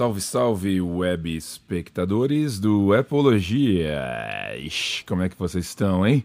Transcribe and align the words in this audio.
Salve, 0.00 0.20
salve, 0.22 0.80
web 0.80 1.36
espectadores 1.36 2.58
do 2.58 2.94
Apologia. 2.94 4.00
Como 5.06 5.20
é 5.20 5.28
que 5.28 5.38
vocês 5.38 5.66
estão, 5.66 6.06
hein? 6.06 6.24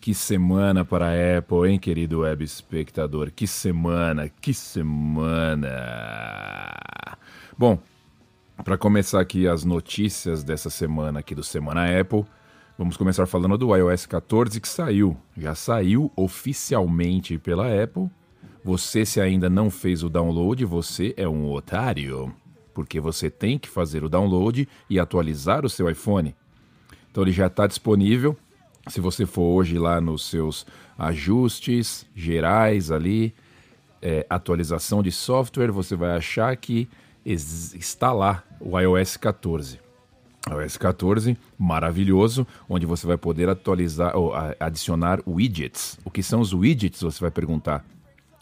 Que 0.00 0.12
semana 0.12 0.84
para 0.84 1.10
a 1.10 1.38
Apple, 1.38 1.70
hein, 1.70 1.78
querido 1.78 2.22
web 2.22 2.42
espectador? 2.42 3.30
Que 3.30 3.46
semana, 3.46 4.28
que 4.28 4.52
semana. 4.52 5.70
Bom, 7.56 7.78
para 8.64 8.76
começar 8.76 9.20
aqui 9.20 9.46
as 9.46 9.62
notícias 9.62 10.42
dessa 10.42 10.68
semana 10.68 11.20
aqui 11.20 11.36
do 11.36 11.44
Semana 11.44 12.00
Apple, 12.00 12.24
vamos 12.76 12.96
começar 12.96 13.26
falando 13.26 13.56
do 13.56 13.76
iOS 13.76 14.06
14 14.06 14.60
que 14.60 14.68
saiu. 14.68 15.16
Já 15.36 15.54
saiu 15.54 16.10
oficialmente 16.16 17.38
pela 17.38 17.68
Apple. 17.80 18.10
Você, 18.64 19.06
se 19.06 19.20
ainda 19.20 19.48
não 19.48 19.70
fez 19.70 20.02
o 20.02 20.08
download, 20.08 20.64
você 20.64 21.14
é 21.16 21.28
um 21.28 21.48
otário 21.52 22.34
porque 22.74 23.00
você 23.00 23.30
tem 23.30 23.58
que 23.58 23.68
fazer 23.68 24.04
o 24.04 24.08
download 24.08 24.68
e 24.90 24.98
atualizar 24.98 25.64
o 25.64 25.70
seu 25.70 25.88
iPhone. 25.88 26.34
Então 27.10 27.22
ele 27.22 27.32
já 27.32 27.46
está 27.46 27.66
disponível. 27.66 28.36
Se 28.88 29.00
você 29.00 29.24
for 29.24 29.54
hoje 29.54 29.78
lá 29.78 30.00
nos 30.00 30.28
seus 30.28 30.66
ajustes 30.98 32.04
gerais 32.14 32.90
ali, 32.90 33.32
é, 34.02 34.26
atualização 34.28 35.02
de 35.02 35.10
software, 35.10 35.70
você 35.70 35.96
vai 35.96 36.16
achar 36.16 36.54
que 36.56 36.88
está 37.24 38.12
lá 38.12 38.44
o 38.60 38.78
iOS 38.78 39.16
14. 39.16 39.80
iOS 40.50 40.76
14, 40.76 41.38
maravilhoso, 41.58 42.46
onde 42.68 42.84
você 42.84 43.06
vai 43.06 43.16
poder 43.16 43.48
atualizar 43.48 44.14
ou 44.14 44.32
adicionar 44.60 45.20
widgets. 45.26 45.98
O 46.04 46.10
que 46.10 46.22
são 46.22 46.40
os 46.40 46.52
widgets? 46.52 47.00
Você 47.00 47.20
vai 47.20 47.30
perguntar. 47.30 47.82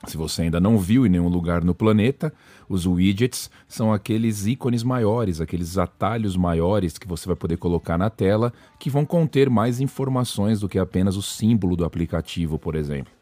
Se 0.06 0.16
você 0.16 0.42
ainda 0.42 0.58
não 0.58 0.78
viu 0.78 1.06
em 1.06 1.08
nenhum 1.08 1.28
lugar 1.28 1.62
no 1.62 1.74
planeta, 1.74 2.32
os 2.68 2.86
widgets 2.86 3.50
são 3.68 3.92
aqueles 3.92 4.46
ícones 4.46 4.82
maiores, 4.82 5.40
aqueles 5.40 5.78
atalhos 5.78 6.36
maiores 6.36 6.98
que 6.98 7.06
você 7.06 7.26
vai 7.26 7.36
poder 7.36 7.56
colocar 7.56 7.96
na 7.96 8.10
tela 8.10 8.52
que 8.80 8.90
vão 8.90 9.04
conter 9.04 9.48
mais 9.48 9.80
informações 9.80 10.58
do 10.60 10.68
que 10.68 10.78
apenas 10.78 11.16
o 11.16 11.22
símbolo 11.22 11.76
do 11.76 11.84
aplicativo, 11.84 12.58
por 12.58 12.74
exemplo. 12.74 13.12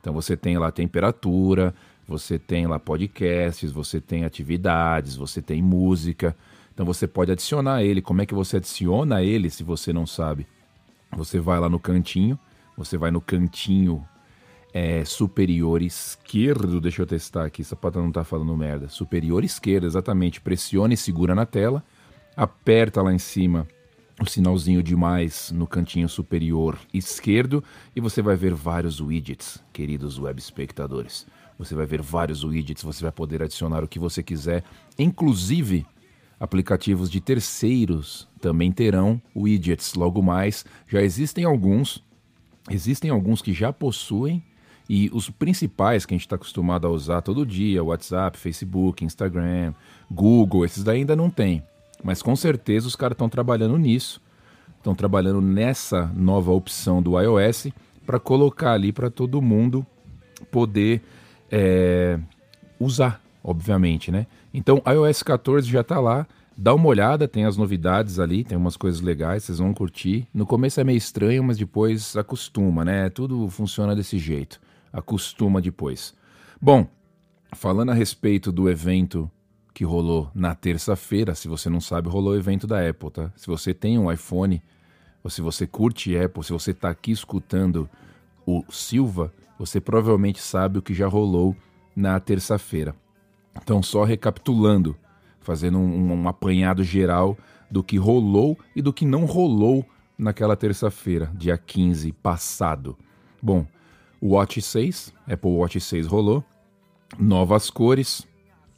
Então 0.00 0.12
você 0.12 0.36
tem 0.36 0.58
lá 0.58 0.72
temperatura, 0.72 1.72
você 2.06 2.38
tem 2.38 2.66
lá 2.66 2.78
podcasts, 2.78 3.70
você 3.70 4.00
tem 4.00 4.24
atividades, 4.24 5.16
você 5.16 5.40
tem 5.40 5.62
música. 5.62 6.36
Então 6.74 6.84
você 6.84 7.06
pode 7.06 7.30
adicionar 7.30 7.82
ele. 7.84 8.02
Como 8.02 8.20
é 8.20 8.26
que 8.26 8.34
você 8.34 8.56
adiciona 8.56 9.22
ele 9.22 9.48
se 9.48 9.62
você 9.62 9.92
não 9.92 10.06
sabe? 10.06 10.46
Você 11.16 11.38
vai 11.38 11.60
lá 11.60 11.68
no 11.68 11.78
cantinho, 11.78 12.38
você 12.76 12.98
vai 12.98 13.12
no 13.12 13.20
cantinho 13.20 14.04
é, 14.74 15.04
superior 15.04 15.80
esquerdo, 15.80 16.80
deixa 16.80 17.02
eu 17.02 17.06
testar 17.06 17.44
aqui, 17.44 17.62
só 17.62 17.76
para 17.76 18.00
não 18.00 18.10
tá 18.10 18.24
falando 18.24 18.56
merda. 18.56 18.88
Superior 18.88 19.44
esquerdo, 19.44 19.86
exatamente. 19.86 20.40
Pressiona 20.40 20.92
e 20.92 20.96
segura 20.96 21.32
na 21.32 21.46
tela, 21.46 21.84
aperta 22.36 23.00
lá 23.00 23.14
em 23.14 23.18
cima 23.18 23.68
o 24.20 24.26
sinalzinho 24.26 24.82
de 24.82 24.96
mais 24.96 25.52
no 25.52 25.66
cantinho 25.66 26.08
superior 26.08 26.76
esquerdo 26.92 27.62
e 27.94 28.00
você 28.00 28.20
vai 28.20 28.34
ver 28.34 28.52
vários 28.52 29.00
widgets, 29.00 29.62
queridos 29.72 30.18
web 30.18 30.40
espectadores. 30.40 31.24
Você 31.56 31.72
vai 31.76 31.86
ver 31.86 32.02
vários 32.02 32.42
widgets, 32.42 32.82
você 32.82 33.02
vai 33.02 33.12
poder 33.12 33.44
adicionar 33.44 33.84
o 33.84 33.88
que 33.88 34.00
você 34.00 34.24
quiser, 34.24 34.64
inclusive 34.98 35.86
aplicativos 36.38 37.08
de 37.08 37.20
terceiros 37.20 38.28
também 38.40 38.72
terão 38.72 39.22
widgets 39.36 39.94
logo 39.94 40.20
mais. 40.20 40.64
Já 40.88 41.00
existem 41.00 41.44
alguns, 41.44 42.02
existem 42.68 43.08
alguns 43.08 43.40
que 43.40 43.52
já 43.52 43.72
possuem 43.72 44.42
e 44.88 45.10
os 45.12 45.30
principais 45.30 46.04
que 46.04 46.14
a 46.14 46.16
gente 46.16 46.26
está 46.26 46.36
acostumado 46.36 46.86
a 46.86 46.90
usar 46.90 47.22
todo 47.22 47.46
dia, 47.46 47.82
WhatsApp, 47.82 48.38
Facebook, 48.38 49.04
Instagram, 49.04 49.72
Google, 50.10 50.64
esses 50.64 50.84
daí 50.84 50.98
ainda 50.98 51.16
não 51.16 51.30
tem. 51.30 51.62
Mas 52.02 52.20
com 52.20 52.36
certeza 52.36 52.86
os 52.86 52.94
caras 52.94 53.14
estão 53.14 53.28
trabalhando 53.28 53.78
nisso, 53.78 54.20
estão 54.76 54.94
trabalhando 54.94 55.40
nessa 55.40 56.10
nova 56.14 56.52
opção 56.52 57.02
do 57.02 57.18
iOS 57.18 57.68
para 58.04 58.20
colocar 58.20 58.72
ali 58.72 58.92
para 58.92 59.08
todo 59.08 59.40
mundo 59.40 59.86
poder 60.50 61.02
é, 61.50 62.18
usar, 62.78 63.22
obviamente, 63.42 64.12
né? 64.12 64.26
Então, 64.52 64.82
iOS 64.86 65.22
14 65.22 65.66
já 65.66 65.80
está 65.80 65.98
lá, 65.98 66.26
dá 66.54 66.74
uma 66.74 66.86
olhada, 66.86 67.26
tem 67.26 67.46
as 67.46 67.56
novidades 67.56 68.18
ali, 68.18 68.44
tem 68.44 68.58
umas 68.58 68.76
coisas 68.76 69.00
legais, 69.00 69.44
vocês 69.44 69.58
vão 69.58 69.72
curtir. 69.72 70.28
No 70.34 70.44
começo 70.44 70.78
é 70.78 70.84
meio 70.84 70.98
estranho, 70.98 71.42
mas 71.42 71.56
depois 71.56 72.14
acostuma, 72.14 72.84
né? 72.84 73.08
Tudo 73.08 73.48
funciona 73.48 73.96
desse 73.96 74.18
jeito 74.18 74.60
acostuma 74.94 75.60
depois. 75.60 76.14
Bom, 76.62 76.86
falando 77.52 77.90
a 77.90 77.94
respeito 77.94 78.52
do 78.52 78.70
evento 78.70 79.30
que 79.74 79.84
rolou 79.84 80.30
na 80.32 80.54
terça-feira, 80.54 81.34
se 81.34 81.48
você 81.48 81.68
não 81.68 81.80
sabe, 81.80 82.08
rolou 82.08 82.32
o 82.32 82.36
evento 82.36 82.66
da 82.66 82.88
Apple, 82.88 83.10
tá? 83.10 83.32
Se 83.34 83.48
você 83.48 83.74
tem 83.74 83.98
um 83.98 84.10
iPhone, 84.10 84.62
ou 85.22 85.28
se 85.28 85.42
você 85.42 85.66
curte 85.66 86.16
Apple, 86.16 86.44
se 86.44 86.52
você 86.52 86.70
está 86.70 86.90
aqui 86.90 87.10
escutando 87.10 87.90
o 88.46 88.64
Silva, 88.70 89.32
você 89.58 89.80
provavelmente 89.80 90.40
sabe 90.40 90.78
o 90.78 90.82
que 90.82 90.94
já 90.94 91.08
rolou 91.08 91.56
na 91.96 92.18
terça-feira. 92.20 92.94
Então, 93.60 93.82
só 93.82 94.04
recapitulando, 94.04 94.96
fazendo 95.40 95.78
um, 95.78 96.12
um, 96.12 96.28
apanhado 96.28 96.84
geral 96.84 97.36
do 97.70 97.82
que 97.82 97.96
rolou 97.96 98.56
e 98.76 98.82
do 98.82 98.92
que 98.92 99.04
não 99.04 99.24
rolou 99.24 99.84
naquela 100.16 100.56
terça-feira, 100.56 101.30
dia 101.34 101.58
15 101.58 102.12
passado. 102.12 102.96
Bom, 103.42 103.66
Watch 104.26 104.62
6, 104.62 105.12
Apple 105.30 105.50
Watch 105.50 105.78
6 105.78 106.06
rolou, 106.06 106.42
novas 107.18 107.68
cores, 107.68 108.26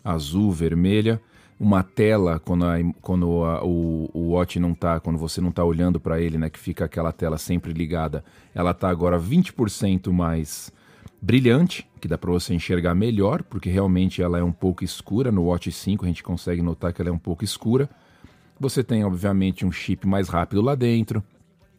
azul, 0.02 0.50
vermelha, 0.50 1.22
uma 1.58 1.84
tela 1.84 2.40
quando, 2.40 2.66
a, 2.66 2.74
quando 3.00 3.44
a, 3.44 3.64
o, 3.64 4.10
o 4.12 4.20
Watch 4.32 4.58
não 4.58 4.74
tá, 4.74 4.98
quando 4.98 5.16
você 5.16 5.40
não 5.40 5.50
está 5.50 5.62
olhando 5.62 6.00
para 6.00 6.20
ele, 6.20 6.36
né, 6.36 6.50
que 6.50 6.58
fica 6.58 6.84
aquela 6.84 7.12
tela 7.12 7.38
sempre 7.38 7.72
ligada, 7.72 8.24
ela 8.52 8.74
tá 8.74 8.88
agora 8.88 9.20
20% 9.20 10.10
mais 10.10 10.72
brilhante, 11.22 11.88
que 12.00 12.08
dá 12.08 12.18
para 12.18 12.32
você 12.32 12.52
enxergar 12.52 12.96
melhor, 12.96 13.44
porque 13.44 13.70
realmente 13.70 14.20
ela 14.20 14.40
é 14.40 14.42
um 14.42 14.52
pouco 14.52 14.82
escura. 14.82 15.30
No 15.30 15.44
Watch 15.44 15.70
5 15.70 16.04
a 16.04 16.08
gente 16.08 16.24
consegue 16.24 16.60
notar 16.60 16.92
que 16.92 17.00
ela 17.00 17.10
é 17.10 17.12
um 17.12 17.18
pouco 17.18 17.44
escura. 17.44 17.88
Você 18.58 18.82
tem, 18.82 19.04
obviamente, 19.04 19.64
um 19.64 19.70
chip 19.70 20.08
mais 20.08 20.28
rápido 20.28 20.60
lá 20.60 20.74
dentro, 20.74 21.22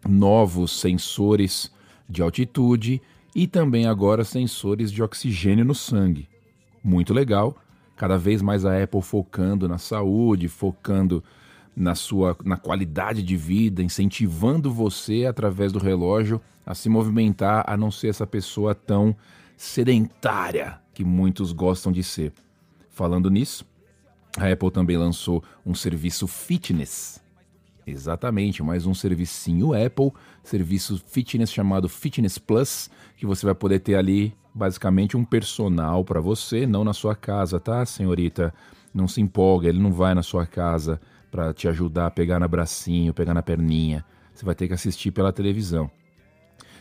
novos 0.08 0.80
sensores 0.80 1.70
de 2.10 2.22
altitude 2.22 3.02
e 3.38 3.46
também 3.46 3.86
agora 3.86 4.24
sensores 4.24 4.92
de 4.92 5.04
oxigênio 5.04 5.64
no 5.64 5.76
sangue. 5.76 6.28
Muito 6.84 7.14
legal. 7.14 7.56
Cada 7.96 8.18
vez 8.18 8.42
mais 8.42 8.66
a 8.66 8.82
Apple 8.82 9.04
focando 9.04 9.70
na 9.70 9.78
saúde, 9.78 10.48
focando 10.48 11.24
na 11.76 11.94
sua 11.94 12.36
na 12.44 12.58
qualidade 12.58 13.22
de 13.22 13.38
vida, 13.38 13.84
incentivando 13.84 14.74
você 14.74 15.28
através 15.28 15.72
do 15.72 15.78
relógio 15.78 16.42
a 16.66 16.74
se 16.74 16.90
movimentar, 16.90 17.64
a 17.68 17.78
não 17.78 17.92
ser 17.92 18.08
essa 18.08 18.26
pessoa 18.26 18.74
tão 18.74 19.16
sedentária 19.56 20.80
que 20.92 21.04
muitos 21.04 21.52
gostam 21.52 21.92
de 21.92 22.02
ser. 22.02 22.34
Falando 22.90 23.30
nisso, 23.30 23.64
a 24.36 24.52
Apple 24.52 24.72
também 24.72 24.98
lançou 24.98 25.44
um 25.64 25.76
serviço 25.76 26.26
fitness 26.26 27.22
Exatamente, 27.88 28.62
mais 28.62 28.86
um 28.86 28.94
servicinho 28.94 29.72
Apple, 29.74 30.12
serviço 30.44 31.02
fitness 31.08 31.50
chamado 31.50 31.88
Fitness 31.88 32.38
Plus, 32.38 32.90
que 33.16 33.26
você 33.26 33.46
vai 33.46 33.56
poder 33.56 33.80
ter 33.80 33.96
ali 33.96 34.36
basicamente 34.54 35.16
um 35.16 35.24
personal 35.24 36.04
para 36.04 36.20
você, 36.20 36.68
não 36.68 36.84
na 36.84 36.92
sua 36.92 37.16
casa, 37.16 37.62
tá, 37.62 37.86
senhorita? 37.86 38.54
Não 38.94 39.08
se 39.08 39.22
empolga, 39.22 39.70
ele 39.70 39.80
não 39.80 39.94
vai 39.94 40.14
na 40.14 40.22
sua 40.22 40.46
casa 40.46 41.00
para 41.32 41.54
te 41.54 41.66
ajudar 41.70 42.08
a 42.08 42.12
pegar 42.12 42.42
no 42.42 42.50
bracinho, 42.50 43.14
pegar 43.14 43.34
na 43.34 43.42
perninha. 43.42 44.04
Você 44.34 44.44
vai 44.44 44.54
ter 44.54 44.68
que 44.68 44.74
assistir 44.74 45.12
pela 45.12 45.32
televisão. 45.32 45.90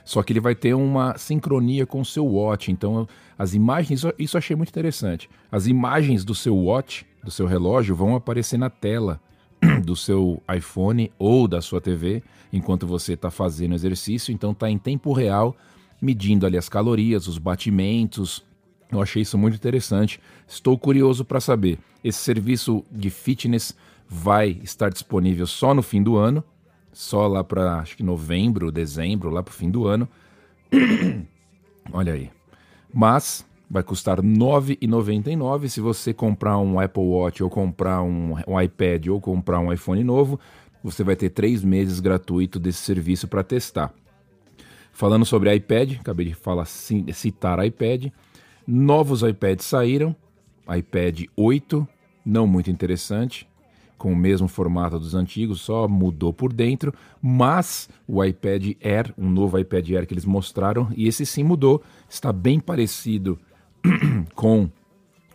Só 0.05 0.25
que 0.25 0.33
ele 0.33 0.41
vai 0.41 0.57
ter 0.57 0.75
uma 0.75 1.17
sincronia 1.17 1.87
com 1.87 2.01
o 2.01 2.05
seu 2.05 2.27
watch. 2.27 2.73
Então, 2.73 3.07
as 3.39 3.55
imagens, 3.55 4.01
isso, 4.01 4.13
isso 4.19 4.37
achei 4.37 4.57
muito 4.57 4.71
interessante. 4.71 5.31
As 5.53 5.69
imagens 5.69 6.25
do 6.25 6.35
seu 6.35 6.57
watch, 6.57 7.07
do 7.23 7.31
seu 7.31 7.47
relógio, 7.47 7.95
vão 7.95 8.17
aparecer 8.17 8.59
na 8.59 8.71
tela 8.71 9.21
do 9.85 9.97
seu 9.97 10.43
iPhone 10.55 11.11
ou 11.19 11.47
da 11.47 11.61
sua 11.61 11.81
TV 11.81 12.23
enquanto 12.53 12.87
você 12.87 13.15
está 13.15 13.31
fazendo 13.31 13.75
exercício, 13.75 14.33
então 14.33 14.53
está 14.53 14.71
em 14.71 14.79
tempo 14.79 15.13
real 15.13 15.57
medindo 16.01 16.47
ali 16.47 16.57
as 16.57 16.69
calorias, 16.69 17.27
os 17.27 17.39
batimentos. 17.39 18.45
Eu 18.91 19.01
achei 19.03 19.23
isso 19.23 19.37
muito 19.37 19.55
interessante. 19.55 20.21
Estou 20.47 20.79
curioso 20.79 21.25
para 21.25 21.41
saber. 21.41 21.79
Esse 22.05 22.19
serviço 22.19 22.85
de 22.91 23.11
fitness 23.11 23.75
vai 24.09 24.61
estar 24.63 24.91
disponível 24.91 25.47
só 25.47 25.75
no 25.75 25.83
fim 25.83 26.03
do 26.03 26.17
ano, 26.17 26.45
só 26.93 27.27
lá 27.27 27.43
para 27.43 27.81
acho 27.81 27.97
que 27.97 28.03
novembro, 28.03 28.71
dezembro, 28.71 29.31
lá 29.31 29.43
para 29.43 29.53
o 29.53 29.55
fim 29.55 29.71
do 29.71 29.87
ano. 29.87 30.09
Olha 31.93 32.13
aí. 32.13 32.31
Mas 32.93 33.45
vai 33.69 33.83
custar 33.83 34.21
R$ 34.21 34.27
9,99. 34.27 35.69
Se 35.69 35.81
você 35.81 36.15
comprar 36.15 36.59
um 36.59 36.79
Apple 36.79 37.03
Watch 37.03 37.43
ou 37.43 37.51
comprar 37.51 38.03
um, 38.03 38.35
um, 38.47 38.61
iPad 38.61 39.09
ou 39.09 39.21
comprar 39.21 39.59
um 39.59 39.73
iPhone 39.73 40.03
novo, 40.05 40.39
você 40.83 41.03
vai 41.03 41.17
ter 41.17 41.31
três 41.31 41.65
meses 41.65 42.01
gratuito 42.01 42.59
desse 42.59 42.79
serviço 42.79 43.27
para 43.27 43.43
testar. 43.43 43.93
Falando 44.93 45.27
sobre 45.27 45.55
iPad, 45.55 45.95
acabei 46.01 46.27
de 46.27 46.35
falar, 46.35 46.65
citar 46.65 47.65
iPad. 47.65 48.07
Novos 48.67 49.23
iPads 49.23 49.67
saíram. 49.67 50.17
iPad 50.75 51.25
8, 51.37 51.87
não 52.25 52.47
muito 52.47 52.71
interessante. 52.71 53.47
com 53.99 54.13
o 54.13 54.17
mesmo 54.17 54.47
formato 54.47 54.99
dos 54.99 55.15
antigos, 55.15 55.63
só 55.63 55.89
mudou 55.89 56.31
por 56.31 56.53
dentro, 56.53 56.93
mas 57.21 57.89
o 58.07 58.23
iPad 58.23 58.73
Air, 58.85 59.15
um 59.17 59.27
novo 59.31 59.59
iPad 59.59 59.89
Air 59.89 60.07
que 60.07 60.13
eles 60.13 60.27
mostraram, 60.27 60.91
e 60.95 61.09
esse 61.09 61.25
sim 61.25 61.43
mudou, 61.43 61.83
está 62.07 62.31
bem 62.31 62.61
parecido 62.61 63.39
com 64.35 64.71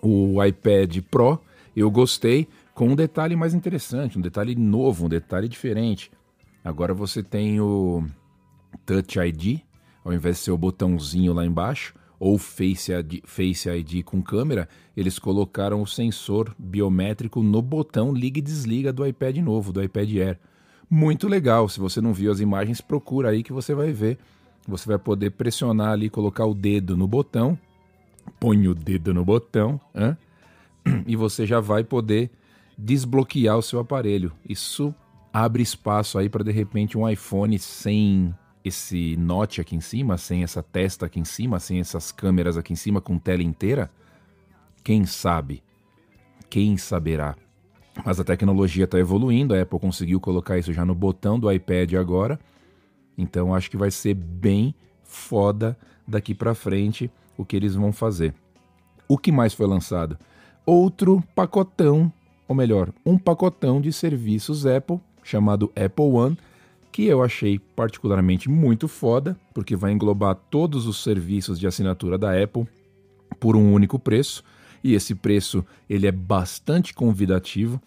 o 0.01 0.43
iPad 0.43 0.99
Pro. 1.09 1.39
Eu 1.75 1.89
gostei, 1.89 2.47
com 2.73 2.89
um 2.89 2.95
detalhe 2.95 3.35
mais 3.35 3.53
interessante, 3.53 4.17
um 4.17 4.21
detalhe 4.21 4.55
novo, 4.55 5.05
um 5.05 5.09
detalhe 5.09 5.47
diferente. 5.47 6.11
Agora 6.63 6.93
você 6.93 7.23
tem 7.23 7.59
o 7.59 8.03
Touch 8.85 9.19
ID, 9.19 9.61
ao 10.03 10.13
invés 10.13 10.37
de 10.37 10.43
ser 10.43 10.51
o 10.51 10.57
botãozinho 10.57 11.33
lá 11.33 11.45
embaixo, 11.45 11.93
ou 12.19 12.37
Face 12.37 12.91
ID, 12.91 13.21
Face 13.23 13.67
ID 13.67 14.03
com 14.03 14.21
câmera, 14.21 14.69
eles 14.95 15.17
colocaram 15.17 15.81
o 15.81 15.87
sensor 15.87 16.53
biométrico 16.59 17.41
no 17.41 17.61
botão 17.61 18.13
liga 18.13 18.37
e 18.37 18.43
desliga 18.43 18.93
do 18.93 19.05
iPad 19.05 19.37
novo, 19.37 19.73
do 19.73 19.81
iPad 19.81 20.09
Air. 20.17 20.39
Muito 20.89 21.27
legal. 21.27 21.67
Se 21.67 21.79
você 21.79 21.99
não 21.99 22.13
viu 22.13 22.31
as 22.31 22.39
imagens, 22.39 22.79
procura 22.79 23.29
aí 23.29 23.41
que 23.41 23.53
você 23.53 23.73
vai 23.73 23.91
ver. 23.91 24.19
Você 24.67 24.87
vai 24.87 24.99
poder 24.99 25.31
pressionar 25.31 25.93
ali, 25.93 26.09
colocar 26.09 26.45
o 26.45 26.53
dedo 26.53 26.95
no 26.95 27.07
botão, 27.07 27.57
põe 28.39 28.67
o 28.67 28.73
dedo 28.73 29.13
no 29.13 29.23
botão, 29.23 29.79
hein? 29.95 30.17
e 31.05 31.15
você 31.15 31.45
já 31.45 31.59
vai 31.59 31.83
poder 31.83 32.31
desbloquear 32.77 33.57
o 33.57 33.61
seu 33.61 33.79
aparelho. 33.79 34.31
Isso 34.47 34.93
abre 35.33 35.63
espaço 35.63 36.17
aí 36.17 36.29
para 36.29 36.43
de 36.43 36.51
repente 36.51 36.97
um 36.97 37.07
iPhone 37.07 37.57
sem 37.59 38.33
esse 38.63 39.15
note 39.17 39.61
aqui 39.61 39.75
em 39.75 39.81
cima, 39.81 40.17
sem 40.17 40.43
essa 40.43 40.61
testa 40.61 41.05
aqui 41.05 41.19
em 41.19 41.25
cima, 41.25 41.59
sem 41.59 41.79
essas 41.79 42.11
câmeras 42.11 42.57
aqui 42.57 42.73
em 42.73 42.75
cima 42.75 43.01
com 43.01 43.17
tela 43.17 43.41
inteira? 43.41 43.89
Quem 44.83 45.05
sabe? 45.05 45.63
Quem 46.49 46.77
saberá? 46.77 47.35
Mas 48.05 48.19
a 48.19 48.23
tecnologia 48.23 48.85
está 48.85 48.99
evoluindo, 48.99 49.53
a 49.53 49.61
Apple 49.61 49.79
conseguiu 49.79 50.19
colocar 50.19 50.57
isso 50.57 50.71
já 50.71 50.85
no 50.85 50.95
botão 50.95 51.39
do 51.39 51.51
iPad 51.51 51.93
agora. 51.93 52.39
Então 53.17 53.53
acho 53.53 53.69
que 53.69 53.77
vai 53.77 53.91
ser 53.91 54.13
bem 54.13 54.73
foda 55.03 55.77
daqui 56.07 56.33
para 56.33 56.55
frente 56.55 57.11
o 57.37 57.45
que 57.45 57.55
eles 57.55 57.75
vão 57.75 57.91
fazer. 57.91 58.33
O 59.07 59.17
que 59.17 59.31
mais 59.31 59.53
foi 59.53 59.67
lançado? 59.67 60.17
Outro 60.65 61.23
pacotão, 61.35 62.11
ou 62.47 62.55
melhor, 62.55 62.93
um 63.05 63.17
pacotão 63.17 63.81
de 63.81 63.91
serviços 63.91 64.65
Apple 64.65 64.99
chamado 65.23 65.71
Apple 65.75 66.05
One 66.05 66.37
que 66.91 67.05
eu 67.05 67.23
achei 67.23 67.57
particularmente 67.57 68.49
muito 68.49 68.87
foda, 68.87 69.37
porque 69.53 69.75
vai 69.75 69.91
englobar 69.91 70.35
todos 70.35 70.85
os 70.85 71.01
serviços 71.01 71.57
de 71.59 71.65
assinatura 71.65 72.17
da 72.17 72.31
Apple 72.31 72.67
por 73.39 73.55
um 73.55 73.73
único 73.73 73.97
preço, 73.97 74.43
e 74.83 74.93
esse 74.93 75.15
preço 75.15 75.65
ele 75.89 76.05
é 76.05 76.11
bastante 76.11 76.93
convidativo. 76.93 77.81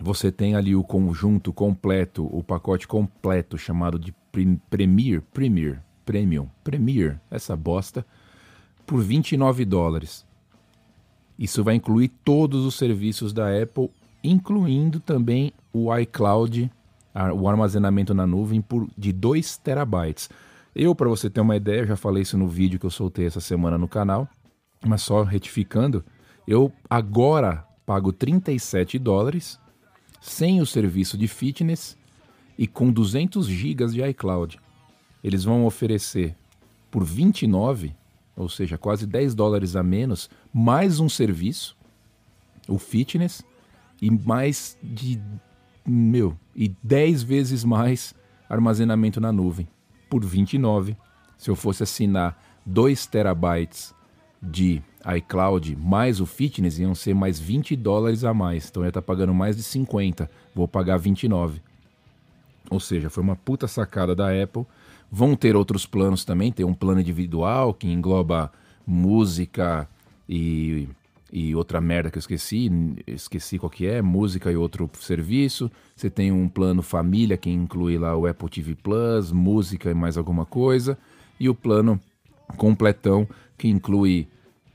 Você 0.00 0.32
tem 0.32 0.54
ali 0.54 0.74
o 0.74 0.82
conjunto 0.82 1.52
completo, 1.52 2.24
o 2.24 2.42
pacote 2.42 2.88
completo 2.88 3.58
chamado 3.58 3.98
de 3.98 4.14
Premier, 4.70 5.20
Premier, 5.32 5.82
Premium, 6.04 6.48
Premier, 6.64 7.20
essa 7.30 7.54
bosta, 7.54 8.06
por 8.92 9.00
29 9.00 9.64
dólares. 9.64 10.26
Isso 11.38 11.64
vai 11.64 11.76
incluir 11.76 12.08
todos 12.22 12.66
os 12.66 12.74
serviços 12.74 13.32
da 13.32 13.48
Apple, 13.48 13.90
incluindo 14.22 15.00
também 15.00 15.50
o 15.72 15.96
iCloud 15.96 16.70
o 17.34 17.48
armazenamento 17.48 18.12
na 18.12 18.26
nuvem 18.26 18.60
por, 18.60 18.86
de 18.96 19.10
2 19.14 19.56
terabytes. 19.56 20.28
Eu, 20.74 20.94
para 20.94 21.08
você 21.08 21.30
ter 21.30 21.40
uma 21.40 21.56
ideia, 21.56 21.86
já 21.86 21.96
falei 21.96 22.22
isso 22.22 22.36
no 22.36 22.46
vídeo 22.46 22.78
que 22.78 22.84
eu 22.84 22.90
soltei 22.90 23.24
essa 23.24 23.40
semana 23.40 23.78
no 23.78 23.88
canal, 23.88 24.28
mas 24.84 25.00
só 25.00 25.22
retificando, 25.22 26.04
eu 26.46 26.70
agora 26.90 27.66
pago 27.86 28.12
37 28.12 28.98
dólares 28.98 29.58
sem 30.20 30.60
o 30.60 30.66
serviço 30.66 31.16
de 31.16 31.28
fitness 31.28 31.96
e 32.58 32.66
com 32.66 32.92
200 32.92 33.46
gigas 33.46 33.94
de 33.94 34.02
iCloud. 34.02 34.60
Eles 35.24 35.44
vão 35.44 35.64
oferecer 35.64 36.36
por 36.90 37.02
29, 37.04 37.94
ou 38.36 38.48
seja, 38.48 38.78
quase 38.78 39.06
10 39.06 39.34
dólares 39.34 39.76
a 39.76 39.82
menos, 39.82 40.30
mais 40.52 41.00
um 41.00 41.08
serviço, 41.08 41.76
o 42.68 42.78
fitness, 42.78 43.44
e 44.00 44.10
mais 44.10 44.76
de 44.82 45.20
meu, 45.86 46.36
e 46.54 46.74
10 46.82 47.22
vezes 47.22 47.64
mais 47.64 48.14
armazenamento 48.48 49.20
na 49.20 49.32
nuvem 49.32 49.68
por 50.08 50.24
29. 50.24 50.96
Se 51.38 51.50
eu 51.50 51.56
fosse 51.56 51.82
assinar 51.82 52.40
2 52.66 53.06
terabytes 53.06 53.94
de 54.42 54.82
iCloud 55.16 55.76
mais 55.76 56.20
o 56.20 56.26
fitness, 56.26 56.78
iam 56.78 56.94
ser 56.94 57.14
mais 57.14 57.38
20 57.38 57.76
dólares 57.76 58.24
a 58.24 58.34
mais. 58.34 58.68
Então 58.68 58.82
eu 58.82 58.86
ia 58.86 58.90
estar 58.90 59.00
tá 59.00 59.06
pagando 59.06 59.32
mais 59.32 59.56
de 59.56 59.62
50, 59.62 60.30
vou 60.54 60.66
pagar 60.66 60.98
29. 60.98 61.62
Ou 62.70 62.80
seja, 62.80 63.10
foi 63.10 63.22
uma 63.22 63.36
puta 63.36 63.68
sacada 63.68 64.14
da 64.14 64.28
Apple. 64.42 64.66
Vão 65.14 65.36
ter 65.36 65.54
outros 65.54 65.84
planos 65.84 66.24
também, 66.24 66.50
tem 66.50 66.64
um 66.64 66.72
plano 66.72 67.00
individual 67.00 67.74
que 67.74 67.86
engloba 67.86 68.50
música 68.86 69.86
e 70.26 70.88
e 71.32 71.54
outra 71.54 71.80
merda 71.80 72.10
que 72.10 72.18
eu 72.18 72.20
esqueci, 72.20 72.70
esqueci 73.06 73.58
qual 73.58 73.70
que 73.70 73.86
é, 73.86 74.02
música 74.02 74.52
e 74.52 74.56
outro 74.56 74.90
serviço. 75.00 75.70
Você 75.96 76.10
tem 76.10 76.30
um 76.30 76.46
plano 76.46 76.82
família 76.82 77.38
que 77.38 77.48
inclui 77.48 77.96
lá 77.96 78.14
o 78.14 78.26
Apple 78.26 78.50
TV 78.50 78.74
Plus, 78.74 79.32
música 79.32 79.90
e 79.90 79.94
mais 79.94 80.18
alguma 80.18 80.44
coisa. 80.44 80.98
E 81.40 81.48
o 81.48 81.54
plano 81.54 81.98
completão 82.58 83.26
que 83.56 83.66
inclui 83.66 84.28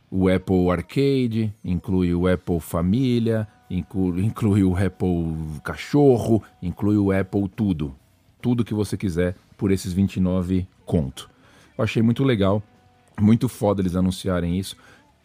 o 0.10 0.28
Apple 0.28 0.72
Arcade, 0.72 1.54
inclui 1.63 2.16
o 2.16 2.28
Apple 2.28 2.60
Família, 2.60 3.48
inclui, 3.69 4.25
inclui 4.25 4.63
o 4.63 4.75
Apple 4.75 5.62
Cachorro, 5.63 6.42
inclui 6.60 6.98
o 6.98 7.12
Apple 7.12 7.48
Tudo. 7.50 7.95
Tudo 8.42 8.66
que 8.66 8.74
você 8.74 8.98
quiser 8.98 9.36
por 9.57 9.71
esses 9.71 9.92
29 9.92 10.68
conto. 10.86 11.30
Eu 11.77 11.83
achei 11.83 12.01
muito 12.01 12.24
legal, 12.24 12.62
muito 13.19 13.50
foda 13.50 13.81
eles 13.81 13.95
anunciarem 13.95 14.57
isso 14.57 14.75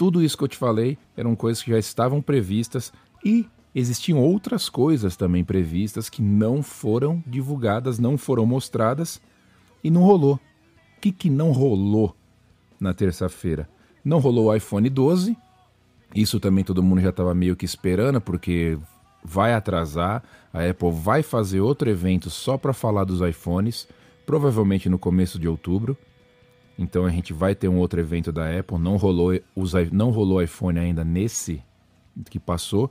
tudo 0.03 0.21
isso 0.21 0.37
que 0.37 0.43
eu 0.43 0.49
te 0.49 0.57
falei 0.57 0.99
eram 1.17 1.37
coisas 1.37 1.63
que 1.63 1.71
já 1.71 1.79
estavam 1.79 2.21
previstas 2.21 2.93
e 3.25 3.47
existiam 3.73 4.19
outras 4.19 4.69
coisas 4.69 5.17
também 5.17 5.45
previstas 5.45 6.09
que 6.09 6.21
não 6.21 6.63
foram 6.63 7.23
divulgadas, 7.27 8.01
não 8.01 8.19
foram 8.19 8.45
mostradas 8.45 9.21
e 9.85 9.91
não 9.91 10.03
rolou. 10.03 10.35
O 10.97 11.01
que, 11.01 11.13
que 11.13 11.31
não 11.31 11.53
rolou 11.53 12.17
na 12.81 12.93
terça-feira? 12.93 13.69
Não 14.05 14.19
rolou 14.19 14.47
o 14.47 14.55
iPhone 14.57 14.91
12. 14.91 15.37
Isso 16.15 16.41
também 16.41 16.65
todo 16.65 16.83
mundo 16.83 17.01
já 17.01 17.11
estava 17.11 17.35
meio 17.35 17.55
que 17.55 17.65
esperando, 17.65 18.21
porque 18.21 18.77
vai 19.23 19.55
atrasar. 19.55 20.23
A 20.53 20.69
Apple 20.69 20.91
vai 20.91 21.23
fazer 21.23 21.61
outro 21.61 21.89
evento 21.89 22.29
só 22.29 22.59
para 22.59 22.73
falar 22.73 23.05
dos 23.05 23.21
iPhones, 23.21 23.87
provavelmente 24.25 24.89
no 24.89 24.99
começo 24.99 25.39
de 25.39 25.49
outubro. 25.49 25.97
Então 26.79 27.05
a 27.05 27.11
gente 27.11 27.33
vai 27.33 27.55
ter 27.55 27.69
um 27.69 27.79
outro 27.79 28.01
evento 28.01 28.33
da 28.33 28.59
Apple. 28.59 28.79
Não 28.79 28.97
rolou, 28.97 29.39
os, 29.55 29.73
não 29.91 30.11
rolou 30.11 30.43
iPhone 30.43 30.79
ainda 30.79 31.05
nesse 31.05 31.63
que 32.31 32.39
passou. 32.39 32.91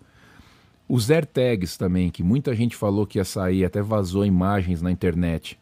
Os 0.88 1.10
AirTags 1.10 1.78
também, 1.78 2.10
que 2.10 2.22
muita 2.22 2.54
gente 2.54 2.76
falou 2.76 3.08
que 3.08 3.18
ia 3.18 3.26
sair, 3.26 3.64
até 3.64 3.82
vazou 3.82 4.26
imagens 4.26 4.82
na 4.82 4.92
internet, 4.92 5.58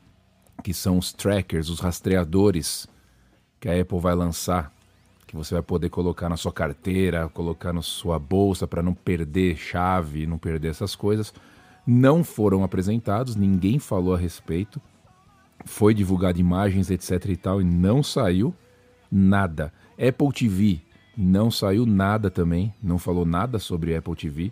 que 0.63 0.73
são 0.73 0.97
os 0.97 1.13
trackers, 1.13 1.69
os 1.69 1.79
rastreadores 1.79 2.87
que 3.59 3.69
a 3.69 3.79
Apple 3.79 3.99
vai 3.99 4.15
lançar, 4.15 4.73
que 5.27 5.35
você 5.35 5.53
vai 5.53 5.61
poder 5.61 5.89
colocar 5.89 6.29
na 6.29 6.37
sua 6.37 6.51
carteira, 6.51 7.29
colocar 7.29 7.71
na 7.71 7.83
sua 7.83 8.17
bolsa 8.17 8.67
para 8.67 8.81
não 8.81 8.93
perder 8.93 9.55
chave, 9.55 10.25
não 10.25 10.39
perder 10.39 10.69
essas 10.69 10.95
coisas. 10.95 11.31
Não 11.85 12.23
foram 12.23 12.63
apresentados, 12.63 13.35
ninguém 13.35 13.77
falou 13.77 14.15
a 14.15 14.17
respeito 14.17 14.81
foi 15.65 15.93
divulgado 15.93 16.39
imagens, 16.39 16.89
etc 16.89 17.25
e 17.29 17.35
tal, 17.35 17.61
e 17.61 17.63
não 17.63 18.01
saiu 18.01 18.53
nada. 19.11 19.73
Apple 19.93 20.31
TV 20.33 20.81
não 21.17 21.51
saiu 21.51 21.85
nada 21.85 22.29
também, 22.31 22.73
não 22.81 22.97
falou 22.97 23.25
nada 23.25 23.59
sobre 23.59 23.95
Apple 23.95 24.15
TV, 24.15 24.51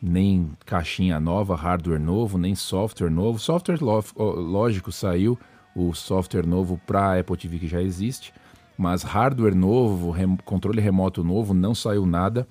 nem 0.00 0.50
caixinha 0.64 1.20
nova, 1.20 1.54
hardware 1.54 2.00
novo, 2.00 2.38
nem 2.38 2.54
software 2.54 3.10
novo. 3.10 3.38
Software 3.38 3.78
lógico 4.16 4.92
saiu 4.92 5.38
o 5.74 5.94
software 5.94 6.46
novo 6.46 6.80
para 6.86 7.18
Apple 7.18 7.36
TV 7.36 7.58
que 7.58 7.68
já 7.68 7.82
existe, 7.82 8.32
mas 8.76 9.02
hardware 9.02 9.54
novo, 9.54 10.10
rem 10.10 10.36
controle 10.44 10.80
remoto 10.80 11.22
novo, 11.22 11.54
não 11.54 11.74
saiu 11.74 12.06
nada. 12.06 12.48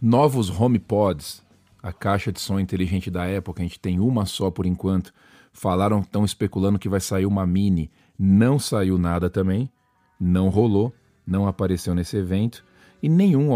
Novos 0.00 0.50
HomePods, 0.50 1.42
a 1.82 1.92
caixa 1.92 2.32
de 2.32 2.40
som 2.40 2.58
inteligente 2.58 3.10
da 3.10 3.24
Apple, 3.24 3.54
que 3.54 3.60
a 3.60 3.64
gente 3.64 3.80
tem 3.80 4.00
uma 4.00 4.26
só 4.26 4.50
por 4.50 4.66
enquanto, 4.66 5.12
Falaram, 5.52 6.00
estão 6.00 6.24
especulando 6.24 6.78
que 6.78 6.88
vai 6.88 7.00
sair 7.00 7.26
uma 7.26 7.46
mini. 7.46 7.90
Não 8.18 8.58
saiu 8.58 8.96
nada 8.98 9.28
também. 9.28 9.70
Não 10.18 10.48
rolou. 10.48 10.92
Não 11.26 11.46
apareceu 11.46 11.94
nesse 11.94 12.16
evento. 12.16 12.64
E 13.02 13.08
nenhum, 13.08 13.50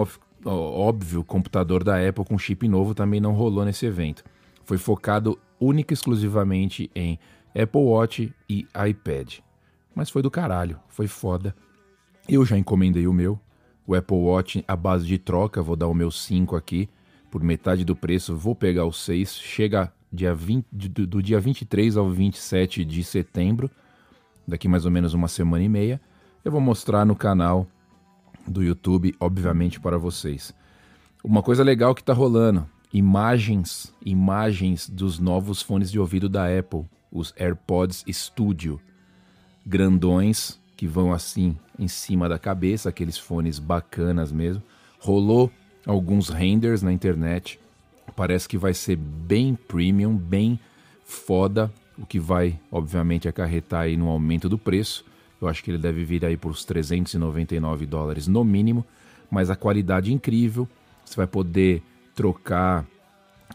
óbvio, 0.45 1.25
computador 1.25 1.83
da 1.83 1.97
Apple 1.97 2.25
com 2.25 2.39
chip 2.39 2.69
novo 2.69 2.95
também 2.95 3.21
não 3.21 3.33
rolou 3.33 3.65
nesse 3.65 3.87
evento. 3.87 4.25
Foi 4.65 4.77
focado 4.79 5.39
única 5.61 5.93
e 5.93 5.95
exclusivamente 5.95 6.91
em 6.95 7.19
Apple 7.55 7.81
Watch 7.81 8.33
e 8.49 8.67
iPad. 8.89 9.39
Mas 9.95 10.11
foi 10.11 10.21
do 10.21 10.31
caralho, 10.31 10.79
foi 10.89 11.07
foda. 11.07 11.55
Eu 12.29 12.45
já 12.45 12.59
encomendei 12.59 13.07
o 13.07 13.13
meu, 13.13 13.41
o 13.87 13.95
Apple 13.95 14.17
Watch 14.17 14.65
à 14.67 14.77
base 14.77 15.07
de 15.07 15.17
troca, 15.17 15.63
vou 15.63 15.77
dar 15.77 15.87
o 15.87 15.95
meu 15.95 16.11
5 16.11 16.57
aqui, 16.57 16.89
por 17.31 17.43
metade 17.43 17.85
do 17.85 17.95
preço. 17.97 18.37
Vou 18.37 18.55
pegar 18.55 18.85
os 18.85 19.03
seis. 19.03 19.35
Chega 19.35 19.93
dia 20.13 20.35
20, 20.35 20.67
do, 20.71 21.07
do 21.07 21.23
dia 21.23 21.41
23 21.41 21.97
ao 21.97 22.09
27 22.11 22.85
de 22.85 23.05
setembro, 23.05 23.71
daqui 24.47 24.69
mais 24.69 24.85
ou 24.85 24.91
menos 24.91 25.15
uma 25.15 25.29
semana 25.29 25.65
e 25.65 25.69
meia. 25.69 26.01
Eu 26.45 26.53
vou 26.53 26.61
mostrar 26.61 27.05
no 27.05 27.17
canal 27.17 27.67
do 28.47 28.63
YouTube, 28.63 29.15
obviamente, 29.19 29.81
para 29.81 29.99
vocês. 29.99 30.55
Uma 31.25 31.43
coisa 31.43 31.65
legal 31.65 31.95
que 31.95 32.03
está 32.03 32.13
rolando: 32.13 32.67
imagens, 32.93 33.93
imagens 34.05 34.89
dos 34.89 35.19
novos 35.19 35.61
fones 35.61 35.91
de 35.91 35.99
ouvido 35.99 36.29
da 36.29 36.47
Apple, 36.47 36.85
os 37.11 37.35
AirPods 37.37 38.05
Studio, 38.09 38.81
grandões 39.65 40.61
que 40.77 40.87
vão 40.87 41.13
assim 41.13 41.57
em 41.79 41.89
cima 41.89 42.29
da 42.29 42.39
cabeça, 42.39 42.89
aqueles 42.89 43.19
fones 43.19 43.59
bacanas 43.59 44.31
mesmo. 44.31 44.63
Rolou 45.01 45.51
alguns 45.87 46.29
renders 46.29 46.83
na 46.83 46.93
internet. 46.93 47.59
Parece 48.15 48.49
que 48.49 48.57
vai 48.57 48.73
ser 48.73 48.97
bem 48.97 49.55
premium, 49.55 50.17
bem 50.17 50.59
foda, 51.05 51.73
o 51.99 52.07
que 52.07 52.19
vai, 52.19 52.59
obviamente, 52.71 53.29
acarretar 53.29 53.83
aí 53.83 53.97
no 53.97 54.09
aumento 54.09 54.49
do 54.49 54.59
preço. 54.59 55.05
Eu 55.41 55.49
acho 55.49 55.63
que 55.63 55.71
ele 55.71 55.79
deve 55.79 56.05
vir 56.05 56.25
aí 56.25 56.37
por 56.37 56.51
uns 56.51 56.65
399 56.65 57.87
dólares 57.87 58.27
no 58.27 58.45
mínimo, 58.45 58.85
mas 59.31 59.51
a 59.51 59.57
qualidade 59.57 60.13
incrível. 60.13 60.69
Você 61.05 61.17
vai 61.17 61.27
poder 61.27 61.83
trocar 62.15 62.87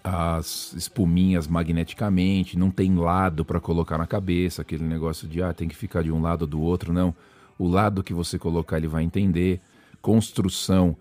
as 0.03 0.73
espuminhas 0.73 1.47
magneticamente, 1.47 2.57
não 2.57 2.71
tem 2.71 2.95
lado 2.95 3.43
para 3.43 3.59
colocar 3.59 3.97
na 3.97 4.07
cabeça, 4.07 4.61
aquele 4.61 4.83
negócio 4.83 5.27
de 5.27 5.43
ah, 5.43 5.53
tem 5.53 5.67
que 5.67 5.75
ficar 5.75 6.03
de 6.03 6.11
um 6.11 6.21
lado 6.21 6.43
ou 6.43 6.47
do 6.47 6.61
outro, 6.61 6.93
não. 6.93 7.13
O 7.57 7.67
lado 7.67 8.03
que 8.03 8.13
você 8.13 8.39
colocar 8.39 8.77
ele 8.77 8.87
vai 8.87 9.03
entender. 9.03 9.59
Construção 10.01 10.95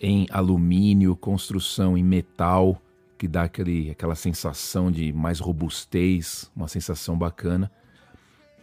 em 0.00 0.26
alumínio, 0.30 1.16
construção 1.16 1.96
em 1.98 2.04
metal, 2.04 2.80
que 3.16 3.28
dá 3.28 3.44
aquele, 3.44 3.90
aquela 3.90 4.14
sensação 4.14 4.90
de 4.90 5.12
mais 5.12 5.38
robustez, 5.38 6.50
uma 6.54 6.68
sensação 6.68 7.16
bacana. 7.16 7.70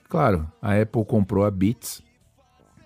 Claro, 0.10 0.51
a 0.62 0.79
Apple 0.79 1.05
comprou 1.05 1.46
a 1.46 1.51
Beats, 1.51 2.03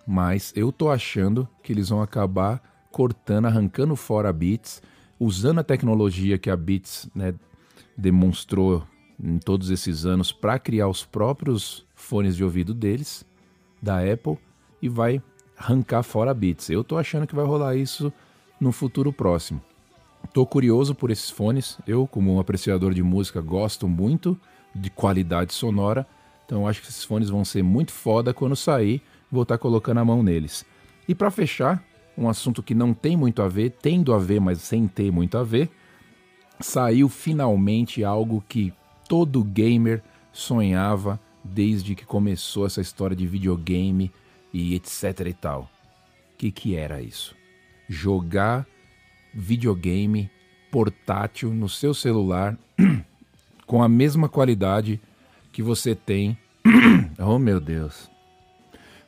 mas 0.05 0.53
eu 0.55 0.71
tô 0.71 0.89
achando 0.89 1.47
que 1.63 1.73
eles 1.73 1.89
vão 1.89 2.01
acabar 2.01 2.61
cortando, 2.91 3.45
arrancando 3.45 3.95
fora 3.95 4.29
a 4.29 4.33
Beats, 4.33 4.81
usando 5.19 5.59
a 5.59 5.63
tecnologia 5.63 6.37
que 6.37 6.49
a 6.49 6.55
Beats 6.55 7.09
né, 7.15 7.33
demonstrou 7.97 8.85
em 9.19 9.37
todos 9.39 9.69
esses 9.69 10.05
anos 10.05 10.31
para 10.31 10.59
criar 10.59 10.87
os 10.87 11.03
próprios 11.03 11.85
fones 11.95 12.35
de 12.35 12.43
ouvido 12.43 12.73
deles, 12.73 13.25
da 13.81 13.99
Apple, 13.99 14.37
e 14.81 14.89
vai 14.89 15.21
arrancar 15.57 16.03
fora 16.03 16.31
a 16.31 16.33
Beats. 16.33 16.69
Eu 16.69 16.83
tô 16.83 16.97
achando 16.97 17.25
que 17.25 17.35
vai 17.35 17.45
rolar 17.45 17.75
isso 17.75 18.13
no 18.59 18.71
futuro 18.71 19.11
próximo. 19.11 19.61
Tô 20.33 20.45
curioso 20.45 20.93
por 20.93 21.11
esses 21.11 21.29
fones. 21.29 21.77
Eu, 21.87 22.07
como 22.07 22.33
um 22.33 22.39
apreciador 22.39 22.93
de 22.93 23.03
música, 23.03 23.41
gosto 23.41 23.87
muito 23.87 24.39
de 24.73 24.89
qualidade 24.89 25.53
sonora 25.53 26.05
então 26.45 26.67
acho 26.67 26.81
que 26.81 26.89
esses 26.89 27.03
fones 27.03 27.29
vão 27.29 27.43
ser 27.43 27.63
muito 27.63 27.91
foda 27.91 28.33
quando 28.33 28.55
sair, 28.55 29.01
vou 29.31 29.43
estar 29.43 29.55
tá 29.57 29.61
colocando 29.61 29.99
a 29.99 30.05
mão 30.05 30.21
neles. 30.21 30.63
E 31.07 31.15
para 31.15 31.31
fechar, 31.31 31.83
um 32.17 32.29
assunto 32.29 32.61
que 32.63 32.75
não 32.75 32.93
tem 32.93 33.17
muito 33.17 33.41
a 33.41 33.47
ver, 33.47 33.71
tendo 33.71 34.13
a 34.13 34.19
ver, 34.19 34.39
mas 34.39 34.61
sem 34.61 34.87
ter 34.87 35.11
muito 35.11 35.37
a 35.37 35.43
ver, 35.43 35.69
saiu 36.59 37.09
finalmente 37.09 38.03
algo 38.03 38.43
que 38.47 38.71
todo 39.09 39.43
gamer 39.43 40.01
sonhava 40.31 41.19
desde 41.43 41.95
que 41.95 42.05
começou 42.05 42.65
essa 42.65 42.81
história 42.81 43.15
de 43.15 43.27
videogame 43.27 44.11
e 44.53 44.75
etc 44.75 45.27
e 45.27 45.33
tal. 45.33 45.69
O 46.33 46.37
que, 46.37 46.51
que 46.51 46.75
era 46.75 47.01
isso? 47.01 47.35
Jogar 47.89 48.65
videogame 49.35 50.31
portátil 50.71 51.53
no 51.53 51.67
seu 51.67 51.93
celular 51.93 52.57
com 53.67 53.83
a 53.83 53.89
mesma 53.89 54.29
qualidade 54.29 54.99
que 55.51 55.61
você 55.61 55.93
tem. 55.93 56.37
oh 57.19 57.37
meu 57.37 57.59
Deus! 57.59 58.09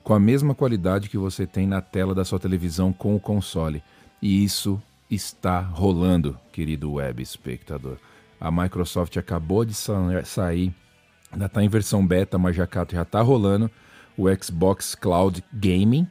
Com 0.04 0.14
a 0.14 0.20
mesma 0.20 0.54
qualidade 0.54 1.10
que 1.10 1.18
você 1.18 1.46
tem 1.46 1.68
na 1.68 1.82
tela 1.82 2.14
da 2.14 2.24
sua 2.24 2.40
televisão 2.40 2.94
com 2.94 3.16
o 3.16 3.20
console. 3.20 3.84
E 4.22 4.44
isso 4.44 4.82
está 5.10 5.60
rolando, 5.60 6.38
querido 6.52 6.94
web 6.94 7.22
espectador. 7.22 7.98
A 8.40 8.52
Microsoft 8.52 9.18
acabou 9.18 9.66
de 9.66 9.74
sair, 9.74 10.74
ainda 11.32 11.46
está 11.46 11.64
em 11.64 11.70
versão 11.70 12.06
beta, 12.06 12.38
mas 12.38 12.56
já 12.56 12.66
está 12.66 13.22
rolando 13.22 13.70
o 14.18 14.26
Xbox 14.42 14.96
Cloud 14.96 15.44
Gaming, 15.54 16.08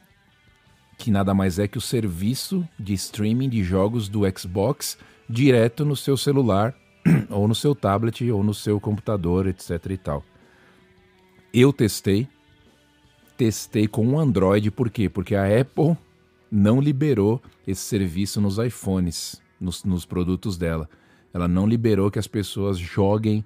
que 0.97 1.11
nada 1.11 1.33
mais 1.33 1.59
é 1.59 1.67
que 1.67 1.77
o 1.77 1.81
serviço 1.81 2.67
de 2.79 2.93
streaming 2.93 3.49
de 3.49 3.63
jogos 3.63 4.09
do 4.09 4.21
Xbox 4.37 4.97
direto 5.29 5.85
no 5.85 5.95
seu 5.95 6.17
celular 6.17 6.75
ou 7.29 7.47
no 7.47 7.55
seu 7.55 7.75
tablet, 7.75 8.29
ou 8.31 8.43
no 8.43 8.53
seu 8.53 8.79
computador, 8.79 9.47
etc 9.47 9.85
e 9.89 9.97
tal. 9.97 10.23
Eu 11.53 11.71
testei, 11.71 12.27
testei 13.37 13.87
com 13.87 14.05
um 14.05 14.19
Android, 14.19 14.71
por 14.71 14.89
quê? 14.89 15.07
Porque 15.07 15.35
a 15.35 15.61
Apple 15.61 15.95
não 16.51 16.81
liberou 16.81 17.41
esse 17.65 17.81
serviço 17.81 18.41
nos 18.41 18.57
iPhones, 18.57 19.41
nos, 19.59 19.83
nos 19.83 20.05
produtos 20.05 20.57
dela. 20.57 20.89
Ela 21.33 21.47
não 21.47 21.67
liberou 21.67 22.09
que 22.09 22.19
as 22.19 22.27
pessoas 22.27 22.77
joguem 22.77 23.45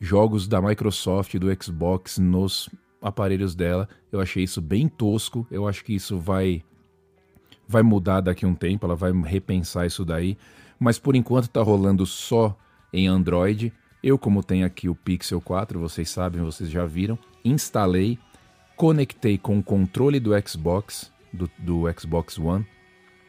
jogos 0.00 0.48
da 0.48 0.60
Microsoft, 0.60 1.36
do 1.36 1.62
Xbox 1.62 2.18
nos 2.18 2.68
aparelhos 3.02 3.54
dela. 3.54 3.88
Eu 4.10 4.20
achei 4.20 4.44
isso 4.44 4.60
bem 4.60 4.88
tosco. 4.88 5.46
Eu 5.50 5.66
acho 5.66 5.84
que 5.84 5.94
isso 5.94 6.18
vai 6.18 6.62
vai 7.68 7.82
mudar 7.82 8.20
daqui 8.20 8.44
a 8.44 8.48
um 8.48 8.54
tempo, 8.54 8.84
ela 8.84 8.94
vai 8.94 9.12
repensar 9.22 9.86
isso 9.86 10.04
daí. 10.04 10.36
Mas 10.78 10.98
por 10.98 11.16
enquanto 11.16 11.44
está 11.44 11.62
rolando 11.62 12.04
só 12.04 12.56
em 12.92 13.06
Android. 13.08 13.72
Eu, 14.02 14.18
como 14.18 14.42
tenho 14.42 14.66
aqui 14.66 14.88
o 14.88 14.94
Pixel 14.94 15.40
4, 15.40 15.78
vocês 15.78 16.10
sabem, 16.10 16.42
vocês 16.42 16.68
já 16.68 16.84
viram, 16.84 17.18
instalei, 17.44 18.18
conectei 18.76 19.38
com 19.38 19.58
o 19.58 19.62
controle 19.62 20.18
do 20.18 20.32
Xbox, 20.46 21.10
do, 21.32 21.48
do 21.58 21.84
Xbox 21.98 22.38
One, 22.38 22.66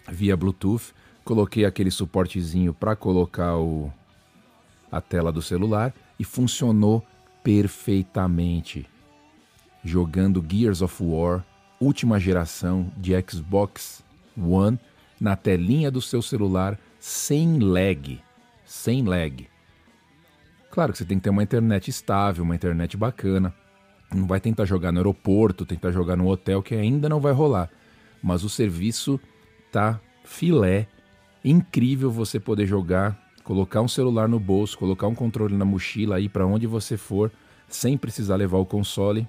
via 0.10 0.36
Bluetooth, 0.36 0.94
coloquei 1.24 1.64
aquele 1.64 1.92
suportezinho 1.92 2.74
para 2.74 2.96
colocar 2.96 3.56
o, 3.56 3.94
a 4.92 5.00
tela 5.00 5.32
do 5.32 5.42
celular 5.42 5.94
e 6.20 6.24
funcionou 6.24 7.06
perfeitamente. 7.44 8.88
Jogando 9.84 10.44
Gears 10.48 10.82
of 10.82 11.04
War, 11.04 11.44
última 11.78 12.18
geração 12.18 12.90
de 12.96 13.12
Xbox 13.30 14.02
One, 14.38 14.80
na 15.20 15.36
telinha 15.36 15.92
do 15.92 16.02
seu 16.02 16.22
celular, 16.22 16.80
sem 17.00 17.60
lag. 17.60 18.22
Sem 18.64 19.04
lag. 19.04 19.46
Claro 20.72 20.94
que 20.94 20.98
você 20.98 21.06
tem 21.06 21.18
que 21.18 21.26
ter 21.26 21.30
uma 21.30 21.44
internet 21.44 21.90
estável, 21.90 22.46
uma 22.46 22.56
internet 22.56 22.96
bacana. 22.96 23.54
Não 24.14 24.26
vai 24.26 24.40
tentar 24.40 24.64
jogar 24.64 24.94
no 24.94 25.00
aeroporto, 25.00 25.66
tentar 25.66 25.92
jogar 25.92 26.16
no 26.16 26.30
hotel, 26.30 26.64
que 26.64 26.74
ainda 26.74 27.10
não 27.10 27.20
vai 27.20 27.34
rolar. 27.34 27.70
Mas 28.24 28.46
o 28.46 28.50
serviço 28.50 29.20
tá 29.70 30.00
filé. 30.24 30.88
Incrível 31.44 32.10
você 32.10 32.40
poder 32.40 32.66
jogar, 32.66 33.20
colocar 33.44 33.82
um 33.82 33.88
celular 33.90 34.30
no 34.30 34.40
bolso, 34.40 34.78
colocar 34.78 35.08
um 35.08 35.16
controle 35.16 35.58
na 35.58 35.66
mochila 35.66 36.16
aí 36.16 36.30
para 36.30 36.48
onde 36.48 36.66
você 36.68 36.96
for, 36.96 37.30
sem 37.68 37.98
precisar 37.98 38.38
levar 38.38 38.60
o 38.60 38.66
console 38.66 39.28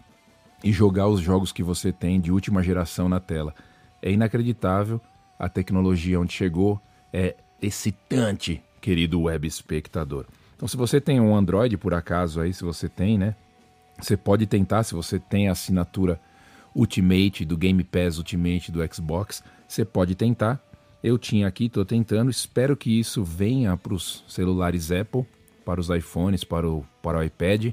e 0.65 0.73
jogar 0.73 1.07
os 1.07 1.21
jogos 1.21 1.53
que 1.53 1.63
você 1.63 1.93
tem 1.93 2.19
de 2.19 2.33
última 2.33 2.63
geração 2.63 3.07
na 3.07 3.21
tela. 3.21 3.55
É 4.01 4.11
inacreditável 4.11 4.99
a 5.39 5.47
tecnologia 5.47 6.19
onde 6.19 6.33
chegou, 6.33 6.81
é 7.13 7.37
excitante, 7.61 8.63
querido 8.81 9.21
web 9.21 9.47
espectador. 9.47 10.25
Então, 10.57 10.67
se 10.67 10.77
você 10.77 11.01
tem 11.01 11.21
um 11.21 11.37
Android, 11.37 11.77
por 11.77 11.93
acaso, 11.93 12.41
aí, 12.41 12.55
se 12.55 12.65
você 12.65 12.89
tem, 12.89 13.19
né? 13.19 13.37
Você 14.01 14.17
pode 14.17 14.47
tentar, 14.47 14.85
se 14.85 14.95
você 14.95 15.19
tem 15.19 15.49
a 15.49 15.53
assinatura 15.53 16.19
Ultimate 16.75 17.45
do 17.45 17.57
Game 17.57 17.85
Pass 17.85 18.17
Ultimate 18.17 18.73
do 18.73 18.81
Xbox, 18.93 19.45
você 19.69 19.85
pode 19.85 20.15
tentar. 20.15 20.61
Eu 21.03 21.19
tinha 21.19 21.47
aqui, 21.47 21.67
estou 21.67 21.85
tentando. 21.85 22.31
Espero 22.31 22.77
que 22.77 22.99
isso 22.99 23.23
venha 23.23 23.77
para 23.77 23.93
os 23.93 24.25
celulares 24.27 24.91
Apple, 24.91 25.27
para 25.65 25.79
os 25.79 25.91
iPhones, 25.91 26.43
para 26.43 26.69
o, 26.69 26.85
para 27.03 27.19
o 27.19 27.23
iPad. 27.23 27.73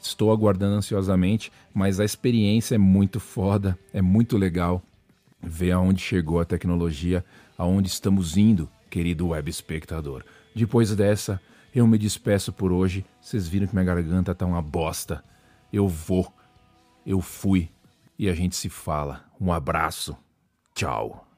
Estou 0.00 0.32
aguardando 0.32 0.76
ansiosamente, 0.76 1.52
mas 1.74 2.00
a 2.00 2.04
experiência 2.04 2.74
é 2.74 2.78
muito 2.78 3.20
foda, 3.20 3.78
é 3.92 4.00
muito 4.00 4.36
legal 4.38 4.82
ver 5.42 5.72
aonde 5.72 6.00
chegou 6.00 6.40
a 6.40 6.44
tecnologia, 6.44 7.24
aonde 7.56 7.88
estamos 7.88 8.36
indo, 8.36 8.68
querido 8.88 9.28
web 9.28 9.50
espectador. 9.50 10.24
Depois 10.54 10.94
dessa, 10.94 11.40
eu 11.74 11.86
me 11.86 11.98
despeço 11.98 12.52
por 12.52 12.72
hoje. 12.72 13.04
Vocês 13.20 13.46
viram 13.46 13.66
que 13.66 13.74
minha 13.74 13.84
garganta 13.84 14.34
tá 14.34 14.44
uma 14.46 14.62
bosta. 14.62 15.22
Eu 15.72 15.86
vou. 15.86 16.32
Eu 17.06 17.20
fui. 17.20 17.68
E 18.18 18.28
a 18.28 18.34
gente 18.34 18.56
se 18.56 18.68
fala. 18.68 19.24
Um 19.40 19.52
abraço. 19.52 20.16
Tchau. 20.74 21.29